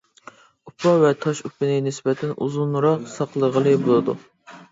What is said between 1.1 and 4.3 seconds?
تاش ئۇپىنى نىسبەتەن ئۇزۇنراق ساقلىغىلى بولىدۇ.